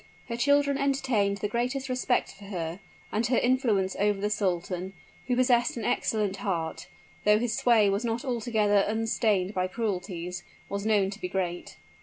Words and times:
Her 0.29 0.35
children 0.35 0.79
entertained 0.79 1.37
the 1.37 1.47
greatest 1.47 1.87
respect 1.87 2.31
for 2.33 2.45
her: 2.45 2.79
and 3.11 3.27
her 3.27 3.37
influence 3.37 3.95
over 3.97 4.19
the 4.19 4.31
sultan, 4.31 4.93
who 5.27 5.35
possessed 5.35 5.77
an 5.77 5.85
excellent 5.85 6.37
heart, 6.37 6.87
though 7.23 7.37
his 7.37 7.55
sway 7.55 7.87
was 7.87 8.03
not 8.03 8.25
altogether 8.25 8.83
unstained 8.87 9.53
by 9.53 9.67
cruelties, 9.67 10.43
was 10.69 10.87
known 10.87 11.11
to 11.11 11.21
be 11.21 11.27
great. 11.29 11.77